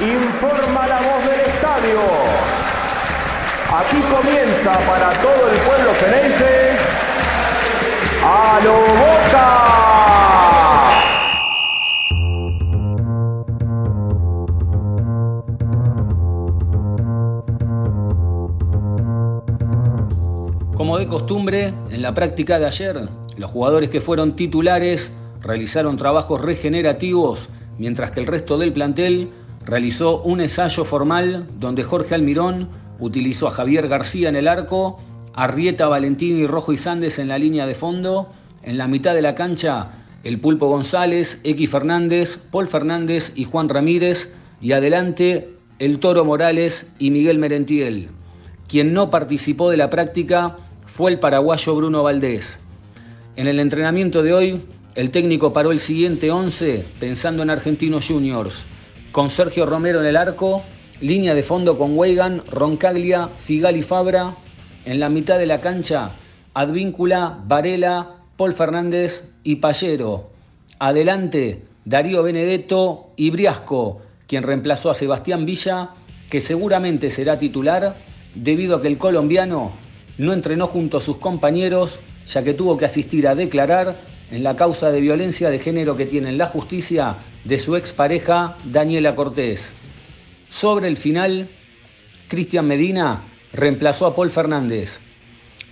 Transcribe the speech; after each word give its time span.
informa 0.00 0.86
la 0.86 0.96
voz 0.96 1.24
del 1.24 1.40
estadio. 1.40 2.00
Aquí 3.72 4.00
comienza 4.02 4.78
para 4.86 5.10
todo 5.20 5.50
el 5.50 5.58
pueblo 5.60 5.94
fenense 5.94 6.76
a 8.22 8.60
lo 8.64 8.72
Boca. 8.72 9.60
Como 20.76 20.98
de 20.98 21.06
costumbre, 21.06 21.72
en 21.90 22.02
la 22.02 22.12
práctica 22.12 22.58
de 22.58 22.66
ayer, 22.66 23.08
los 23.36 23.50
jugadores 23.50 23.90
que 23.90 24.00
fueron 24.00 24.34
titulares 24.34 25.12
realizaron 25.40 25.96
trabajos 25.96 26.40
regenerativos, 26.40 27.48
mientras 27.78 28.10
que 28.10 28.20
el 28.20 28.26
resto 28.26 28.58
del 28.58 28.72
plantel 28.72 29.32
realizó 29.64 30.22
un 30.22 30.40
ensayo 30.40 30.84
formal 30.84 31.46
donde 31.58 31.82
Jorge 31.82 32.14
Almirón 32.14 32.68
utilizó 32.98 33.48
a 33.48 33.50
Javier 33.50 33.88
García 33.88 34.28
en 34.28 34.36
el 34.36 34.48
arco, 34.48 35.00
a 35.34 35.46
Rieta, 35.46 35.88
Valentini, 35.88 36.46
Rojo 36.46 36.72
y 36.72 36.76
Sandes 36.76 37.18
en 37.18 37.28
la 37.28 37.38
línea 37.38 37.66
de 37.66 37.74
fondo, 37.74 38.30
en 38.62 38.78
la 38.78 38.88
mitad 38.88 39.14
de 39.14 39.22
la 39.22 39.34
cancha 39.34 39.90
el 40.24 40.40
Pulpo 40.40 40.68
González, 40.68 41.38
X 41.44 41.70
Fernández, 41.70 42.38
Paul 42.50 42.66
Fernández 42.66 43.32
y 43.34 43.44
Juan 43.44 43.68
Ramírez, 43.68 44.30
y 44.60 44.72
adelante 44.72 45.50
el 45.78 45.98
Toro 45.98 46.24
Morales 46.24 46.86
y 46.98 47.10
Miguel 47.10 47.38
Merentiel. 47.38 48.08
Quien 48.66 48.94
no 48.94 49.10
participó 49.10 49.70
de 49.70 49.76
la 49.76 49.90
práctica 49.90 50.56
fue 50.86 51.10
el 51.10 51.18
paraguayo 51.18 51.76
Bruno 51.76 52.02
Valdés. 52.02 52.58
En 53.36 53.46
el 53.48 53.60
entrenamiento 53.60 54.22
de 54.22 54.32
hoy, 54.32 54.60
el 54.94 55.10
técnico 55.10 55.52
paró 55.52 55.72
el 55.72 55.80
siguiente 55.80 56.30
11 56.30 56.86
pensando 56.98 57.42
en 57.42 57.50
Argentinos 57.50 58.06
Juniors, 58.08 58.64
con 59.14 59.30
Sergio 59.30 59.64
Romero 59.64 60.00
en 60.00 60.06
el 60.06 60.16
arco, 60.16 60.64
línea 61.00 61.36
de 61.36 61.44
fondo 61.44 61.78
con 61.78 61.96
Weigan, 61.96 62.42
Roncaglia, 62.50 63.28
Figal 63.28 63.76
y 63.76 63.82
Fabra, 63.82 64.34
en 64.84 64.98
la 64.98 65.08
mitad 65.08 65.38
de 65.38 65.46
la 65.46 65.60
cancha, 65.60 66.10
Advíncula, 66.52 67.38
Varela, 67.46 68.16
Paul 68.36 68.54
Fernández 68.54 69.22
y 69.44 69.56
Pallero. 69.56 70.30
Adelante, 70.80 71.62
Darío 71.84 72.24
Benedetto 72.24 73.12
y 73.14 73.30
Briasco, 73.30 74.02
quien 74.26 74.42
reemplazó 74.42 74.90
a 74.90 74.94
Sebastián 74.94 75.46
Villa, 75.46 75.90
que 76.28 76.40
seguramente 76.40 77.08
será 77.08 77.38
titular 77.38 77.94
debido 78.34 78.74
a 78.74 78.82
que 78.82 78.88
el 78.88 78.98
colombiano 78.98 79.70
no 80.18 80.32
entrenó 80.32 80.66
junto 80.66 80.96
a 80.96 81.00
sus 81.00 81.18
compañeros, 81.18 82.00
ya 82.26 82.42
que 82.42 82.52
tuvo 82.52 82.76
que 82.76 82.86
asistir 82.86 83.28
a 83.28 83.36
declarar 83.36 83.94
en 84.32 84.42
la 84.42 84.56
causa 84.56 84.90
de 84.90 85.00
violencia 85.00 85.50
de 85.50 85.60
género 85.60 85.96
que 85.96 86.04
tiene 86.04 86.30
en 86.30 86.38
la 86.38 86.46
justicia 86.46 87.18
de 87.44 87.58
su 87.58 87.76
expareja 87.76 88.56
Daniela 88.64 89.14
Cortés. 89.14 89.72
Sobre 90.48 90.88
el 90.88 90.96
final, 90.96 91.50
Cristian 92.28 92.66
Medina 92.66 93.24
reemplazó 93.52 94.06
a 94.06 94.16
Paul 94.16 94.30
Fernández. 94.30 95.00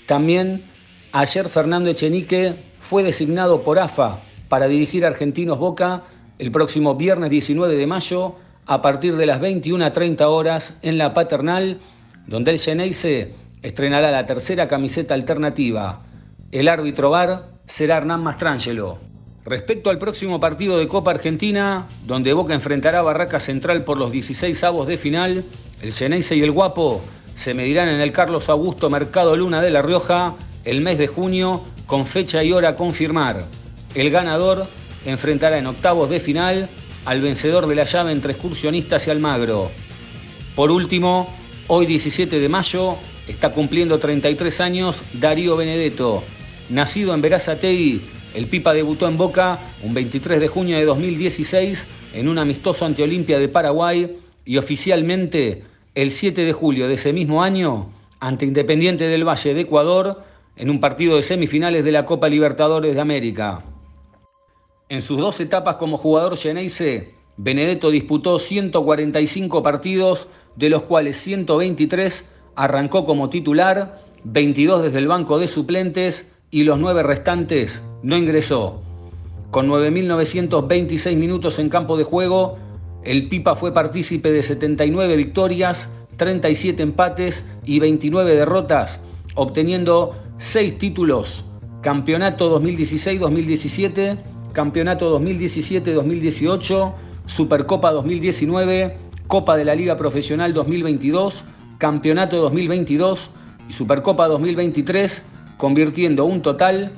También 0.06 0.64
ayer 1.12 1.48
Fernando 1.48 1.90
Echenique 1.90 2.56
fue 2.78 3.02
designado 3.02 3.62
por 3.62 3.78
AFA 3.78 4.20
para 4.48 4.68
dirigir 4.68 5.06
Argentinos 5.06 5.58
Boca 5.58 6.02
el 6.38 6.50
próximo 6.50 6.94
viernes 6.94 7.30
19 7.30 7.76
de 7.76 7.86
mayo 7.86 8.36
a 8.66 8.82
partir 8.82 9.16
de 9.16 9.26
las 9.26 9.40
21.30 9.40 10.22
horas 10.22 10.74
en 10.82 10.98
la 10.98 11.14
Paternal, 11.14 11.78
donde 12.26 12.50
el 12.50 12.58
Geneise 12.58 13.34
estrenará 13.62 14.10
la 14.10 14.26
tercera 14.26 14.68
camiseta 14.68 15.14
alternativa. 15.14 16.00
El 16.50 16.68
árbitro 16.68 17.10
VAR 17.10 17.48
será 17.66 17.98
Hernán 17.98 18.22
Mastrangelo. 18.22 19.11
Respecto 19.44 19.90
al 19.90 19.98
próximo 19.98 20.38
partido 20.38 20.78
de 20.78 20.86
Copa 20.86 21.10
Argentina, 21.10 21.88
donde 22.06 22.32
Boca 22.32 22.54
enfrentará 22.54 23.00
a 23.00 23.02
Barraca 23.02 23.40
Central 23.40 23.82
por 23.82 23.98
los 23.98 24.12
16 24.12 24.62
avos 24.62 24.86
de 24.86 24.96
final, 24.96 25.44
el 25.82 25.92
Geneise 25.92 26.36
y 26.36 26.42
el 26.42 26.52
Guapo 26.52 27.02
se 27.34 27.52
medirán 27.52 27.88
en 27.88 28.00
el 28.00 28.12
Carlos 28.12 28.48
Augusto 28.48 28.88
Mercado 28.88 29.36
Luna 29.36 29.60
de 29.60 29.70
La 29.70 29.82
Rioja 29.82 30.34
el 30.64 30.80
mes 30.80 30.96
de 30.96 31.08
junio 31.08 31.60
con 31.86 32.06
fecha 32.06 32.44
y 32.44 32.52
hora 32.52 32.70
a 32.70 32.76
confirmar. 32.76 33.44
El 33.96 34.10
ganador 34.10 34.64
enfrentará 35.06 35.58
en 35.58 35.66
octavos 35.66 36.08
de 36.08 36.20
final 36.20 36.68
al 37.04 37.20
vencedor 37.20 37.66
de 37.66 37.74
la 37.74 37.84
llave 37.84 38.12
entre 38.12 38.34
excursionistas 38.34 39.08
y 39.08 39.10
Almagro. 39.10 39.72
Por 40.54 40.70
último, 40.70 41.34
hoy 41.66 41.86
17 41.86 42.38
de 42.38 42.48
mayo 42.48 42.94
está 43.26 43.50
cumpliendo 43.50 43.98
33 43.98 44.60
años 44.60 45.02
Darío 45.12 45.56
Benedetto. 45.56 46.22
Nacido 46.70 47.12
en 47.12 47.22
Verazategui, 47.22 48.02
el 48.34 48.46
Pipa 48.46 48.72
debutó 48.72 49.08
en 49.08 49.18
Boca 49.18 49.58
un 49.82 49.94
23 49.94 50.40
de 50.40 50.48
junio 50.48 50.78
de 50.78 50.84
2016 50.84 51.86
en 52.14 52.28
un 52.28 52.38
amistoso 52.38 52.84
ante 52.84 53.02
Olimpia 53.02 53.38
de 53.38 53.48
Paraguay 53.48 54.16
y 54.44 54.56
oficialmente 54.56 55.64
el 55.94 56.10
7 56.10 56.44
de 56.44 56.52
julio 56.52 56.88
de 56.88 56.94
ese 56.94 57.12
mismo 57.12 57.42
año 57.42 57.88
ante 58.20 58.46
Independiente 58.46 59.08
del 59.08 59.28
Valle 59.28 59.54
de 59.54 59.60
Ecuador 59.60 60.22
en 60.56 60.70
un 60.70 60.80
partido 60.80 61.16
de 61.16 61.22
semifinales 61.22 61.84
de 61.84 61.92
la 61.92 62.06
Copa 62.06 62.28
Libertadores 62.28 62.94
de 62.94 63.00
América. 63.00 63.64
En 64.88 65.02
sus 65.02 65.18
dos 65.18 65.40
etapas 65.40 65.76
como 65.76 65.98
jugador 65.98 66.36
Geneise, 66.36 67.14
Benedetto 67.36 67.90
disputó 67.90 68.38
145 68.38 69.62
partidos, 69.62 70.28
de 70.56 70.68
los 70.68 70.82
cuales 70.82 71.16
123 71.16 72.24
arrancó 72.54 73.04
como 73.04 73.30
titular, 73.30 74.02
22 74.24 74.82
desde 74.82 74.98
el 74.98 75.08
banco 75.08 75.38
de 75.38 75.48
suplentes 75.48 76.26
y 76.54 76.64
los 76.64 76.78
nueve 76.78 77.02
restantes 77.02 77.82
no 78.02 78.16
ingresó. 78.16 78.82
Con 79.50 79.68
9.926 79.68 81.16
minutos 81.16 81.58
en 81.58 81.70
campo 81.70 81.96
de 81.96 82.04
juego, 82.04 82.58
el 83.04 83.28
Pipa 83.28 83.56
fue 83.56 83.72
partícipe 83.72 84.30
de 84.30 84.42
79 84.42 85.16
victorias, 85.16 85.88
37 86.18 86.82
empates 86.82 87.42
y 87.64 87.80
29 87.80 88.36
derrotas, 88.36 89.00
obteniendo 89.34 90.14
6 90.38 90.78
títulos, 90.78 91.44
Campeonato 91.80 92.60
2016-2017, 92.60 94.18
Campeonato 94.52 95.18
2017-2018, 95.18 96.92
Supercopa 97.26 97.92
2019, 97.92 98.98
Copa 99.26 99.56
de 99.56 99.64
la 99.64 99.74
Liga 99.74 99.96
Profesional 99.96 100.52
2022, 100.52 101.44
Campeonato 101.78 102.36
2022 102.42 103.30
y 103.70 103.72
Supercopa 103.72 104.28
2023, 104.28 105.22
convirtiendo 105.62 106.24
un 106.24 106.42
total 106.42 106.90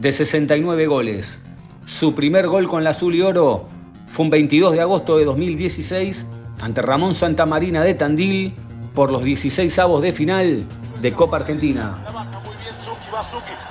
de 0.00 0.10
69 0.10 0.88
goles. 0.88 1.38
Su 1.86 2.12
primer 2.12 2.48
gol 2.48 2.66
con 2.66 2.82
la 2.82 2.90
azul 2.90 3.14
y 3.14 3.22
oro 3.22 3.68
fue 4.08 4.24
un 4.24 4.30
22 4.30 4.72
de 4.72 4.80
agosto 4.80 5.16
de 5.16 5.24
2016 5.24 6.26
ante 6.60 6.82
Ramón 6.82 7.14
Santamarina 7.14 7.84
de 7.84 7.94
Tandil 7.94 8.52
por 8.96 9.12
los 9.12 9.22
16 9.22 9.78
avos 9.78 10.02
de 10.02 10.12
final 10.12 10.64
de 11.00 11.12
Copa 11.12 11.36
Argentina 11.36 11.98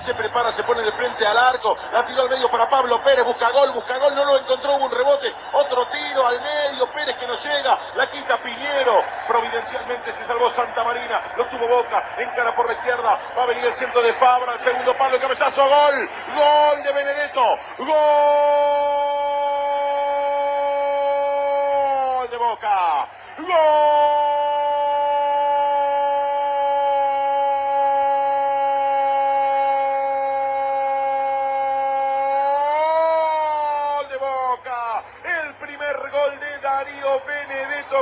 se 0.10 0.14
prepara, 0.16 0.52
se 0.52 0.64
pone 0.64 0.82
de 0.82 0.92
frente 0.94 1.26
al 1.26 1.38
arco, 1.38 1.76
la 1.94 2.06
tiró 2.08 2.24
al 2.24 2.30
medio 2.30 2.50
para 2.50 2.68
Pablo 2.70 3.02
Pérez, 3.04 3.26
busca 3.26 3.52
gol, 3.52 3.72
busca 3.74 3.98
gol, 4.00 4.16
no 4.16 4.26
lo 4.26 4.40
encontró, 4.40 4.76
hubo 4.76 4.86
un 4.86 4.92
rebote, 4.92 5.28
otro 5.54 5.88
tiro 5.92 6.26
al 6.26 6.42
medio, 6.42 6.92
Pérez 6.94 7.16
que 7.20 7.28
no 7.28 7.38
llega, 7.38 7.80
la 7.96 8.12
quita 8.12 8.42
Piñero, 8.42 8.69
providencialmente 9.50 10.14
se 10.14 10.26
salvó 10.26 10.52
Santa 10.52 10.84
Marina, 10.84 11.34
lo 11.36 11.48
tuvo 11.48 11.68
Boca, 11.68 12.16
encara 12.18 12.56
por 12.56 12.68
la 12.68 12.74
izquierda, 12.74 13.20
va 13.36 13.44
a 13.44 13.48
venir 13.48 13.66
el 13.66 13.74
centro 13.74 14.02
de 14.02 14.14
Fabra, 14.14 14.54
el 14.54 14.60
segundo 14.60 14.96
palo, 14.96 15.20
cabezazo, 15.20 15.68
gol, 15.68 16.10
gol 16.36 16.84
de 16.84 16.94
Benedetto, 16.94 17.60
gol 17.78 17.88
de 22.30 22.38
Boca, 22.38 23.08
gol. 23.40 23.79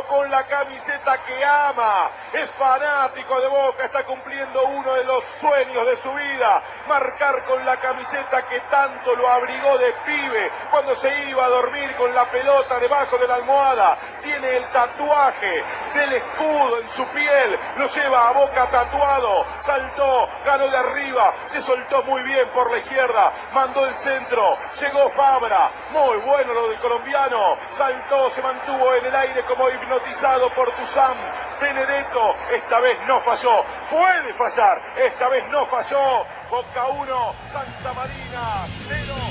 Con 0.06 0.30
la 0.30 0.46
camiseta 0.46 1.24
que 1.24 1.44
ama, 1.44 2.12
es 2.34 2.52
fanático 2.56 3.40
de 3.42 3.48
Boca, 3.48 3.86
está 3.86 4.04
cumpliendo 4.04 4.64
uno 4.66 4.94
de 4.94 5.04
los 5.04 5.24
sueños 5.40 5.86
de 5.86 5.98
su 5.98 6.14
vida, 6.14 6.62
marcar 6.88 7.46
con 7.46 7.66
la 7.66 7.78
camiseta 7.78 8.48
que 8.48 8.60
tanto 8.70 9.16
lo 9.16 9.28
abrigó 9.30 9.78
de 9.78 9.94
pibe. 10.06 10.52
Cuando 10.70 10.96
se 10.98 11.30
iba 11.30 11.46
a 11.46 11.50
dormir 11.50 11.96
con 11.96 12.14
la 12.14 12.26
pelota 12.30 12.80
debajo 12.80 13.18
de 13.18 13.28
la 13.28 13.36
almohada, 13.36 13.98
tiene 14.22 14.58
el 14.58 14.70
tatuaje 14.72 15.64
del 15.94 16.14
escudo 16.14 16.80
en 16.82 16.90
su 16.92 17.06
piel, 17.12 17.60
lo 17.78 17.88
lleva 17.88 18.30
a 18.30 18.32
Boca 18.34 18.70
tatuado, 18.70 19.46
saltó, 19.62 20.30
ganó 20.44 20.68
de 20.68 20.78
arriba, 20.78 21.34
se 21.48 21.62
soltó 21.62 22.04
muy 22.04 22.22
bien 22.24 22.50
por 22.52 22.70
la 22.72 22.78
izquierda, 22.78 23.34
mandó 23.54 23.86
el 23.86 23.98
centro, 24.00 24.58
llegó 24.80 25.10
Fabra, 25.12 25.72
muy 25.92 26.18
bueno 26.18 26.54
lo 26.54 26.70
del 26.70 26.80
colombiano, 26.80 27.58
saltó, 27.72 28.32
se 28.32 28.42
mantuvo 28.42 28.94
en 28.96 29.06
el 29.06 29.16
aire 29.16 29.44
como 29.46 29.70
hipnotizado 29.88 30.54
por 30.54 30.70
Tuzán. 30.76 31.18
Benedetto 31.62 32.36
esta 32.52 32.80
vez 32.82 32.98
no 33.08 33.20
falló, 33.22 33.66
puede 33.90 34.34
fallar, 34.36 34.80
esta 34.98 35.30
vez 35.30 35.50
no 35.50 35.66
falló. 35.68 36.26
Boca 36.50 36.88
1, 36.88 37.36
Santa 37.52 37.94
Marina 37.94 38.68
0. 38.88 39.27